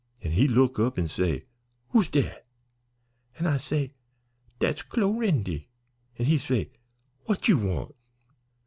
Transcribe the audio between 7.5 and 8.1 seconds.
want?'